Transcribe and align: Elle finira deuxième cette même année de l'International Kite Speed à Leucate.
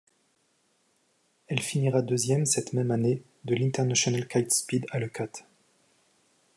Elle 1.47 1.59
finira 1.59 2.01
deuxième 2.01 2.47
cette 2.47 2.73
même 2.73 2.89
année 2.89 3.21
de 3.45 3.53
l'International 3.53 4.27
Kite 4.27 4.51
Speed 4.51 4.87
à 4.89 4.97
Leucate. 4.97 5.45